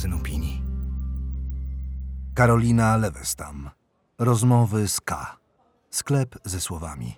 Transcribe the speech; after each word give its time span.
magazyn 0.00 0.20
opinii. 0.20 0.62
Karolina 2.34 2.96
Lewestam. 2.96 3.70
Rozmowy 4.18 4.88
z 4.88 5.00
K. 5.00 5.36
Sklep 5.90 6.38
ze 6.44 6.60
słowami. 6.60 7.14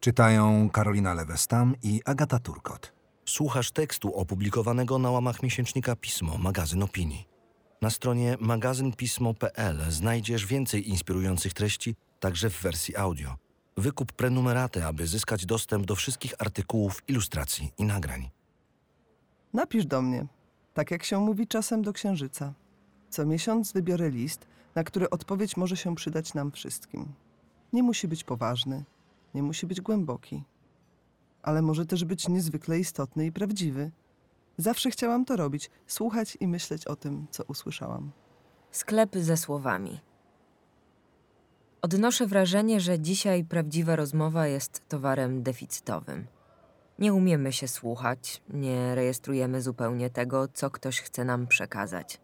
Czytają 0.00 0.70
Karolina 0.70 1.14
Lewestam 1.14 1.74
i 1.82 2.00
Agata 2.04 2.38
Turkot. 2.38 2.92
Słuchasz 3.24 3.70
tekstu 3.70 4.14
opublikowanego 4.14 4.98
na 4.98 5.10
łamach 5.10 5.42
miesięcznika 5.42 5.96
Pismo, 5.96 6.38
magazyn 6.38 6.82
opinii. 6.82 7.28
Na 7.82 7.90
stronie 7.90 8.36
magazynpismo.pl 8.40 9.90
znajdziesz 9.90 10.46
więcej 10.46 10.88
inspirujących 10.88 11.54
treści, 11.54 11.96
także 12.20 12.50
w 12.50 12.62
wersji 12.62 12.96
audio. 12.96 13.36
Wykup 13.76 14.12
prenumeraty, 14.12 14.84
aby 14.84 15.06
zyskać 15.06 15.46
dostęp 15.46 15.86
do 15.86 15.94
wszystkich 15.94 16.34
artykułów, 16.38 17.02
ilustracji 17.08 17.72
i 17.78 17.84
nagrań. 17.84 18.30
Napisz 19.52 19.86
do 19.86 20.02
mnie, 20.02 20.26
tak 20.74 20.90
jak 20.90 21.04
się 21.04 21.20
mówi 21.20 21.46
czasem 21.46 21.82
do 21.82 21.92
księżyca. 21.92 22.52
Co 23.10 23.26
miesiąc 23.26 23.72
wybiorę 23.72 24.10
list, 24.10 24.46
na 24.74 24.84
który 24.84 25.10
odpowiedź 25.10 25.56
może 25.56 25.76
się 25.76 25.94
przydać 25.94 26.34
nam 26.34 26.52
wszystkim. 26.52 27.08
Nie 27.72 27.82
musi 27.82 28.08
być 28.08 28.24
poważny, 28.24 28.84
nie 29.34 29.42
musi 29.42 29.66
być 29.66 29.80
głęboki, 29.80 30.44
ale 31.42 31.62
może 31.62 31.86
też 31.86 32.04
być 32.04 32.28
niezwykle 32.28 32.78
istotny 32.78 33.26
i 33.26 33.32
prawdziwy. 33.32 33.90
Zawsze 34.56 34.90
chciałam 34.90 35.24
to 35.24 35.36
robić, 35.36 35.70
słuchać 35.86 36.36
i 36.40 36.48
myśleć 36.48 36.86
o 36.86 36.96
tym, 36.96 37.26
co 37.30 37.44
usłyszałam. 37.44 38.10
Sklep 38.70 39.16
ze 39.16 39.36
słowami. 39.36 40.00
Odnoszę 41.82 42.26
wrażenie, 42.26 42.80
że 42.80 43.00
dzisiaj 43.00 43.44
prawdziwa 43.44 43.96
rozmowa 43.96 44.46
jest 44.46 44.88
towarem 44.88 45.42
deficytowym. 45.42 46.26
Nie 46.98 47.14
umiemy 47.14 47.52
się 47.52 47.68
słuchać, 47.68 48.42
nie 48.48 48.94
rejestrujemy 48.94 49.62
zupełnie 49.62 50.10
tego, 50.10 50.48
co 50.48 50.70
ktoś 50.70 51.00
chce 51.00 51.24
nam 51.24 51.46
przekazać. 51.46 52.20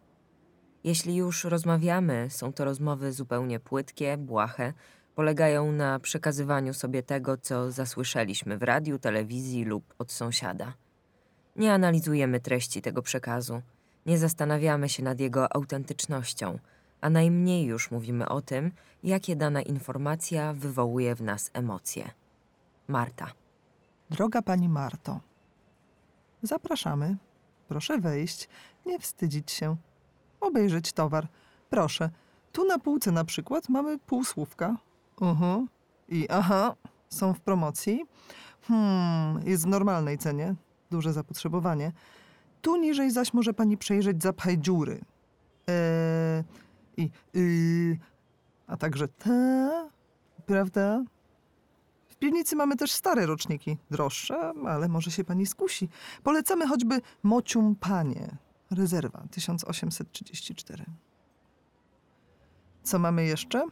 Jeśli 0.83 1.15
już 1.15 1.43
rozmawiamy, 1.43 2.27
są 2.29 2.53
to 2.53 2.65
rozmowy 2.65 3.11
zupełnie 3.11 3.59
płytkie, 3.59 4.17
błahe, 4.17 4.73
polegają 5.15 5.71
na 5.71 5.99
przekazywaniu 5.99 6.73
sobie 6.73 7.03
tego, 7.03 7.37
co 7.37 7.71
zasłyszeliśmy 7.71 8.57
w 8.57 8.63
radiu, 8.63 8.99
telewizji 8.99 9.65
lub 9.65 9.93
od 9.97 10.11
sąsiada. 10.11 10.73
Nie 11.55 11.73
analizujemy 11.73 12.39
treści 12.39 12.81
tego 12.81 13.01
przekazu, 13.01 13.61
nie 14.05 14.17
zastanawiamy 14.17 14.89
się 14.89 15.03
nad 15.03 15.19
jego 15.19 15.55
autentycznością, 15.55 16.59
a 17.01 17.09
najmniej 17.09 17.65
już 17.65 17.91
mówimy 17.91 18.29
o 18.29 18.41
tym, 18.41 18.71
jakie 19.03 19.35
dana 19.35 19.61
informacja 19.61 20.53
wywołuje 20.53 21.15
w 21.15 21.21
nas 21.21 21.51
emocje. 21.53 22.11
Marta. 22.87 23.31
Droga 24.09 24.41
pani 24.41 24.69
Marto, 24.69 25.19
zapraszamy. 26.43 27.17
Proszę 27.67 27.99
wejść, 27.99 28.49
nie 28.85 28.99
wstydzić 28.99 29.51
się. 29.51 29.75
Obejrzeć 30.41 30.93
towar. 30.93 31.27
Proszę. 31.69 32.09
Tu 32.51 32.65
na 32.65 32.79
półce 32.79 33.11
na 33.11 33.25
przykład 33.25 33.69
mamy 33.69 33.97
półsłówka. 33.99 34.77
Uh 35.21 35.37
I 36.09 36.27
aha, 36.29 36.75
są 37.09 37.33
w 37.33 37.39
promocji. 37.39 38.05
Hmm, 38.61 39.47
jest 39.47 39.63
w 39.63 39.67
normalnej 39.67 40.17
cenie. 40.17 40.55
Duże 40.91 41.13
zapotrzebowanie. 41.13 41.91
Tu 42.61 42.75
niżej 42.75 43.11
zaś 43.11 43.33
może 43.33 43.53
pani 43.53 43.77
przejrzeć 43.77 44.23
zapchaj 44.23 44.57
dziury. 44.57 45.01
Eee, 45.67 46.43
I 46.97 47.09
y, 47.35 47.99
a 48.67 48.77
także 48.77 49.07
te, 49.07 49.89
prawda? 50.45 51.03
Piwnicy 52.19 52.55
mamy 52.55 52.75
też 52.75 52.91
stare 52.91 53.25
roczniki, 53.25 53.77
droższe, 53.91 54.53
ale 54.67 54.87
może 54.87 55.11
się 55.11 55.23
pani 55.23 55.45
skusi. 55.45 55.89
Polecamy 56.23 56.67
choćby 56.67 57.01
Mocium 57.23 57.75
Panie, 57.75 58.37
rezerwa 58.71 59.23
1834. 59.31 60.85
Co 62.83 62.99
mamy 62.99 63.25
jeszcze? 63.25 63.65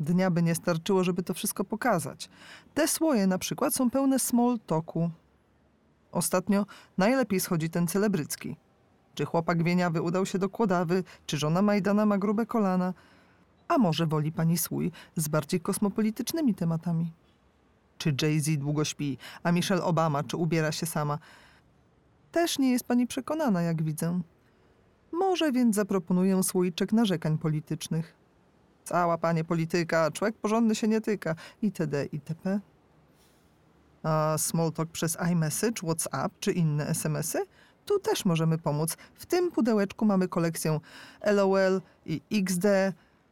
Dnia 0.00 0.30
by 0.30 0.42
nie 0.42 0.54
starczyło, 0.54 1.04
żeby 1.04 1.22
to 1.22 1.34
wszystko 1.34 1.64
pokazać. 1.64 2.28
Te 2.74 2.88
słoje 2.88 3.26
na 3.26 3.38
przykład 3.38 3.74
są 3.74 3.90
pełne 3.90 4.18
small 4.18 4.58
talku. 4.66 5.10
Ostatnio 6.12 6.66
najlepiej 6.98 7.40
schodzi 7.40 7.70
ten 7.70 7.86
celebrycki. 7.86 8.56
Czy 9.14 9.24
chłopak 9.24 9.62
wieniawy 9.62 10.02
udał 10.02 10.26
się 10.26 10.38
do 10.38 10.48
kłodawy, 10.48 11.04
czy 11.26 11.36
żona 11.36 11.62
Majdana 11.62 12.06
ma 12.06 12.18
grube 12.18 12.46
kolana. 12.46 12.94
A 13.68 13.78
może 13.78 14.06
woli 14.06 14.32
pani 14.32 14.58
słój 14.58 14.92
z 15.16 15.28
bardziej 15.28 15.60
kosmopolitycznymi 15.60 16.54
tematami? 16.54 17.12
Czy 17.98 18.14
Jay-Z 18.22 18.58
długo 18.58 18.84
śpi, 18.84 19.18
a 19.42 19.52
Michelle 19.52 19.84
Obama 19.84 20.24
czy 20.24 20.36
ubiera 20.36 20.72
się 20.72 20.86
sama? 20.86 21.18
Też 22.32 22.58
nie 22.58 22.72
jest 22.72 22.84
pani 22.84 23.06
przekonana, 23.06 23.62
jak 23.62 23.82
widzę. 23.82 24.20
Może 25.12 25.52
więc 25.52 25.76
zaproponuję 25.76 26.42
słoiczek 26.42 26.92
narzekań 26.92 27.38
politycznych. 27.38 28.14
Cała 28.84 29.18
panie 29.18 29.44
polityka, 29.44 30.10
człowiek 30.10 30.36
porządny 30.36 30.74
się 30.74 30.88
nie 30.88 31.00
tyka, 31.00 31.34
itd., 31.62 32.04
itp. 32.04 32.60
A 34.02 34.38
small 34.38 34.72
talk 34.72 34.90
przez 34.90 35.16
iMessage, 35.32 35.82
WhatsApp 35.82 36.34
czy 36.40 36.52
inne 36.52 36.86
SMS-y? 36.86 37.38
Tu 37.86 37.98
też 37.98 38.24
możemy 38.24 38.58
pomóc. 38.58 38.96
W 39.14 39.26
tym 39.26 39.50
pudełeczku 39.50 40.04
mamy 40.04 40.28
kolekcję 40.28 40.80
LOL 41.24 41.82
i 42.06 42.20
XD 42.32 42.66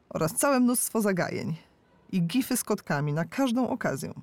oraz 0.08 0.34
całe 0.34 0.60
mnóstwo 0.60 1.00
zagajeń 1.00 1.56
i 2.12 2.22
gify 2.22 2.56
z 2.56 2.64
kotkami 2.64 3.12
na 3.12 3.25
każdą 3.25 3.69
okazję. 3.69 4.14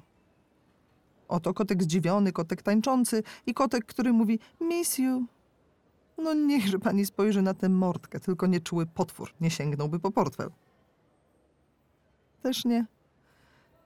Oto 1.31 1.53
kotek 1.53 1.83
zdziwiony, 1.83 2.31
kotek 2.31 2.61
tańczący 2.61 3.23
i 3.45 3.53
kotek, 3.53 3.85
który 3.85 4.13
mówi 4.13 4.39
miss 4.61 4.97
you. 4.97 5.25
No 6.17 6.33
niechże 6.33 6.79
pani 6.79 7.05
spojrzy 7.05 7.41
na 7.41 7.53
tę 7.53 7.69
mordkę, 7.69 8.19
tylko 8.19 8.47
nieczuły 8.47 8.85
potwór 8.85 9.33
nie 9.41 9.49
sięgnąłby 9.49 9.99
po 9.99 10.11
portfel. 10.11 10.49
Też 12.41 12.65
nie. 12.65 12.85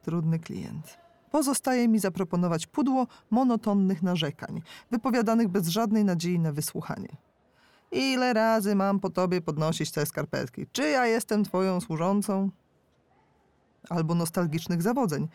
Trudny 0.01 0.39
klient. 0.39 0.97
Pozostaje 1.31 1.87
mi 1.87 1.99
zaproponować 1.99 2.67
pudło 2.67 3.07
monotonnych 3.29 4.03
narzekań, 4.03 4.61
wypowiadanych 4.91 5.47
bez 5.47 5.67
żadnej 5.67 6.05
nadziei 6.05 6.39
na 6.39 6.51
wysłuchanie. 6.51 7.17
Ile 7.91 8.33
razy 8.33 8.75
mam 8.75 8.99
po 8.99 9.09
tobie 9.09 9.41
podnosić 9.41 9.91
te 9.91 10.05
skarpetki? 10.05 10.65
Czy 10.71 10.89
ja 10.89 11.05
jestem 11.05 11.43
twoją 11.43 11.81
służącą? 11.81 12.49
Albo 13.89 14.15
nostalgicznych 14.15 14.81
zawodzeń. 14.81 15.27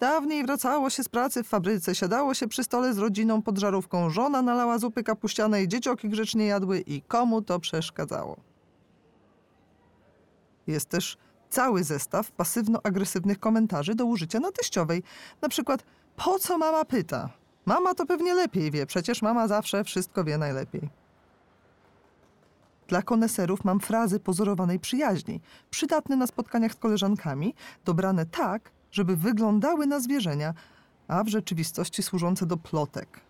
Dawniej 0.00 0.44
wracało 0.44 0.90
się 0.90 1.04
z 1.04 1.08
pracy 1.08 1.42
w 1.42 1.48
fabryce, 1.48 1.94
siadało 1.94 2.34
się 2.34 2.48
przy 2.48 2.64
stole 2.64 2.94
z 2.94 2.98
rodziną 2.98 3.42
pod 3.42 3.58
żarówką, 3.58 4.10
żona 4.10 4.42
nalała 4.42 4.78
zupy 4.78 5.02
kapuścianej, 5.02 5.68
dziecioki 5.68 6.08
grzecznie 6.08 6.46
jadły 6.46 6.80
i 6.80 7.02
komu 7.02 7.42
to 7.42 7.60
przeszkadzało. 7.60 8.36
Jest 10.66 10.88
też 10.88 11.18
cały 11.50 11.84
zestaw 11.84 12.32
pasywno-agresywnych 12.32 13.38
komentarzy 13.38 13.94
do 13.94 14.04
użycia 14.04 14.40
na 14.40 14.52
teściowej. 14.52 15.02
Na 15.42 15.48
przykład, 15.48 15.82
po 16.16 16.38
co 16.38 16.58
mama 16.58 16.84
pyta? 16.84 17.30
Mama 17.66 17.94
to 17.94 18.06
pewnie 18.06 18.34
lepiej 18.34 18.70
wie, 18.70 18.86
przecież 18.86 19.22
mama 19.22 19.48
zawsze 19.48 19.84
wszystko 19.84 20.24
wie 20.24 20.38
najlepiej. 20.38 20.99
Dla 22.90 23.02
koneserów 23.02 23.64
mam 23.64 23.80
frazy 23.80 24.20
pozorowanej 24.20 24.80
przyjaźni, 24.80 25.40
przydatne 25.70 26.16
na 26.16 26.26
spotkaniach 26.26 26.72
z 26.72 26.76
koleżankami, 26.76 27.54
dobrane 27.84 28.26
tak, 28.26 28.70
żeby 28.90 29.16
wyglądały 29.16 29.86
na 29.86 30.00
zwierzenia, 30.00 30.54
a 31.08 31.24
w 31.24 31.28
rzeczywistości 31.28 32.02
służące 32.02 32.46
do 32.46 32.56
plotek. 32.56 33.20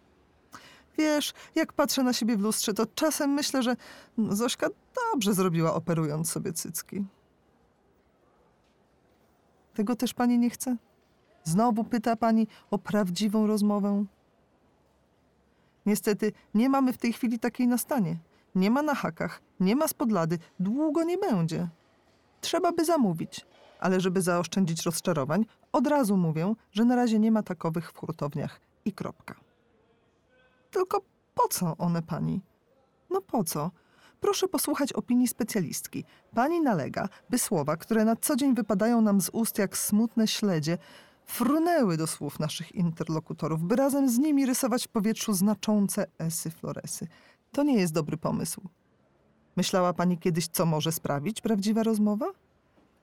Wiesz, 0.99 1.33
jak 1.55 1.73
patrzę 1.73 2.03
na 2.03 2.13
siebie 2.13 2.37
w 2.37 2.41
lustrze, 2.41 2.75
to 2.75 2.87
czasem 2.87 3.31
myślę, 3.31 3.63
że 3.63 3.77
Zośka 4.19 4.69
dobrze 5.13 5.35
zrobiła 5.35 5.75
operując 5.75 6.31
sobie 6.31 6.53
cycki. 6.53 7.05
Tego 9.75 9.97
też 9.97 10.15
pani 10.15 10.39
nie 10.39 10.51
chce? 10.51 10.77
Znowu 11.45 11.85
pyta 11.85 12.17
pani 12.17 12.47
o 12.71 12.79
prawdziwą 12.79 13.47
rozmowę? 13.47 14.05
Niestety 15.87 16.33
nie 16.55 16.69
mamy 16.69 16.93
w 16.93 16.99
tej 16.99 17.13
chwili 17.13 17.39
takiej 17.39 17.67
na 17.67 17.79
stanie. 17.79 18.30
Nie 18.55 18.71
ma 18.71 18.83
na 18.83 18.95
hakach, 18.95 19.43
nie 19.61 19.77
ma 19.77 19.89
spodlady, 19.89 20.39
długo 20.61 21.05
nie 21.05 21.19
będzie. 21.19 21.69
Trzeba 22.41 22.73
by 22.73 22.85
zamówić, 22.85 23.47
ale 23.81 24.01
żeby 24.01 24.23
zaoszczędzić 24.23 24.83
rozczarowań, 24.83 25.47
od 25.73 25.87
razu 25.87 26.17
mówię, 26.17 26.55
że 26.73 26.85
na 26.85 26.97
razie 26.97 27.19
nie 27.19 27.33
ma 27.33 27.43
takowych 27.43 27.93
w 27.93 27.99
hurtowniach 27.99 28.61
i 28.85 28.93
kropka. 28.93 29.35
Tylko 30.71 31.01
po 31.35 31.49
co 31.49 31.77
one 31.77 32.03
pani? 32.03 32.41
No 33.11 33.21
po 33.21 33.45
co? 33.45 33.71
Proszę 34.21 34.49
posłuchać 34.49 34.93
opinii 34.93 35.29
specjalistki. 35.29 36.05
Pani 36.35 36.61
nalega, 36.61 37.09
by 37.31 37.39
słowa, 37.39 37.77
które 37.77 38.05
na 38.05 38.17
co 38.17 38.37
dzień 38.37 38.55
wypadają 38.55 39.01
nam 39.01 39.21
z 39.21 39.29
ust 39.29 39.59
jak 39.59 39.77
smutne 39.77 40.29
śledzie, 40.29 40.79
frunęły 41.25 41.97
do 41.97 42.07
słów 42.07 42.39
naszych 42.39 42.75
interlokutorów, 42.75 43.65
by 43.65 43.77
razem 43.77 44.09
z 44.09 44.19
nimi 44.19 44.47
rysować 44.47 44.85
w 44.85 44.89
powietrzu 44.89 45.33
znaczące 45.33 46.07
esy 46.19 46.51
floresy. 46.51 47.07
To 47.53 47.63
nie 47.63 47.75
jest 47.75 47.93
dobry 47.93 48.17
pomysł. 48.17 48.61
Myślała 49.57 49.93
pani 49.93 50.19
kiedyś, 50.19 50.49
co 50.49 50.67
może 50.67 50.93
sprawić 50.93 51.41
prawdziwa 51.41 51.83
rozmowa? 51.83 52.27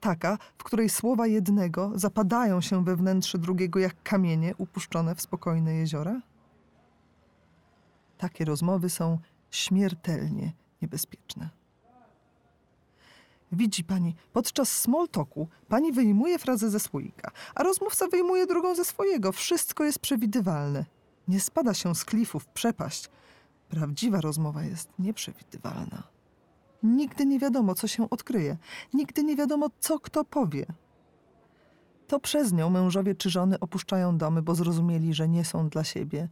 Taka, 0.00 0.38
w 0.58 0.64
której 0.64 0.88
słowa 0.88 1.26
jednego 1.26 1.92
zapadają 1.94 2.60
się 2.60 2.84
we 2.84 2.96
wnętrze 2.96 3.38
drugiego 3.38 3.78
jak 3.78 4.02
kamienie 4.02 4.54
upuszczone 4.58 5.14
w 5.14 5.20
spokojne 5.20 5.74
jeziora? 5.74 6.20
Takie 8.18 8.44
rozmowy 8.44 8.90
są 8.90 9.18
śmiertelnie 9.50 10.52
niebezpieczne. 10.82 11.50
Widzi 13.52 13.84
pani, 13.84 14.14
podczas 14.32 14.72
small 14.72 15.08
talku 15.08 15.48
pani 15.68 15.92
wyjmuje 15.92 16.38
frazę 16.38 16.70
ze 16.70 16.80
słoika, 16.80 17.30
a 17.54 17.62
rozmówca 17.62 18.06
wyjmuje 18.08 18.46
drugą 18.46 18.74
ze 18.74 18.84
swojego. 18.84 19.32
Wszystko 19.32 19.84
jest 19.84 19.98
przewidywalne. 19.98 20.84
Nie 21.28 21.40
spada 21.40 21.74
się 21.74 21.94
z 21.94 22.04
klifu 22.04 22.38
w 22.38 22.46
przepaść. 22.46 23.10
Prawdziwa 23.68 24.20
rozmowa 24.20 24.62
jest 24.62 24.88
nieprzewidywalna. 24.98 26.02
Nigdy 26.82 27.26
nie 27.26 27.38
wiadomo, 27.38 27.74
co 27.74 27.88
się 27.88 28.10
odkryje. 28.10 28.56
Nigdy 28.94 29.24
nie 29.24 29.36
wiadomo, 29.36 29.70
co 29.80 29.98
kto 29.98 30.24
powie. 30.24 30.66
To 32.06 32.20
przez 32.20 32.52
nią 32.52 32.70
mężowie 32.70 33.14
czy 33.14 33.30
żony 33.30 33.60
opuszczają 33.60 34.18
domy, 34.18 34.42
bo 34.42 34.54
zrozumieli, 34.54 35.14
że 35.14 35.28
nie 35.28 35.44
są 35.44 35.68
dla 35.68 35.84
siebie. 35.84 36.28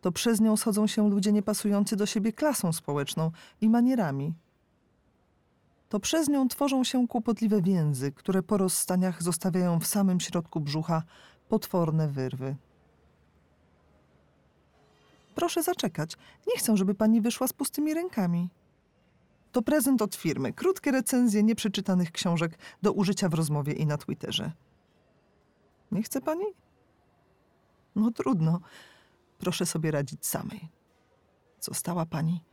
To 0.00 0.12
przez 0.12 0.40
nią 0.40 0.56
schodzą 0.56 0.86
się 0.86 1.10
ludzie 1.10 1.32
niepasujący 1.32 1.96
do 1.96 2.06
siebie 2.06 2.32
klasą 2.32 2.72
społeczną 2.72 3.30
i 3.60 3.68
manierami. 3.68 4.34
To 5.88 6.00
przez 6.00 6.28
nią 6.28 6.48
tworzą 6.48 6.84
się 6.84 7.08
kłopotliwe 7.08 7.62
więzy, 7.62 8.12
które 8.12 8.42
po 8.42 8.56
rozstaniach 8.56 9.22
zostawiają 9.22 9.80
w 9.80 9.86
samym 9.86 10.20
środku 10.20 10.60
brzucha 10.60 11.02
potworne 11.48 12.08
wyrwy. 12.08 12.56
Proszę 15.42 15.62
zaczekać. 15.62 16.16
Nie 16.46 16.58
chcę, 16.58 16.76
żeby 16.76 16.94
pani 16.94 17.20
wyszła 17.20 17.48
z 17.48 17.52
pustymi 17.52 17.94
rękami. 17.94 18.50
To 19.52 19.62
prezent 19.62 20.02
od 20.02 20.14
firmy. 20.14 20.52
Krótkie 20.52 20.90
recenzje 20.90 21.42
nieprzeczytanych 21.42 22.12
książek 22.12 22.58
do 22.82 22.92
użycia 22.92 23.28
w 23.28 23.34
rozmowie 23.34 23.72
i 23.72 23.86
na 23.86 23.98
Twitterze. 23.98 24.52
Nie 25.92 26.02
chce 26.02 26.20
pani? 26.20 26.44
No 27.96 28.10
trudno. 28.10 28.60
Proszę 29.38 29.66
sobie 29.66 29.90
radzić 29.90 30.26
samej. 30.26 30.68
Została 31.60 32.06
pani 32.06 32.44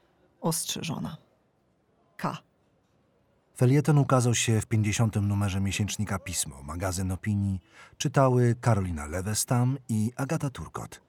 ostrzeżona. 0.41 1.17
K. 2.17 2.37
Felieton 3.57 3.97
ukazał 3.97 4.35
się 4.35 4.61
w 4.61 4.65
50. 4.65 5.15
numerze 5.15 5.61
miesięcznika 5.61 6.19
Pismo, 6.19 6.63
magazyn 6.63 7.11
opinii. 7.11 7.59
Czytały 7.97 8.55
Karolina 8.61 9.05
Lewestam 9.05 9.77
i 9.89 10.11
Agata 10.15 10.49
Turkot. 10.49 11.08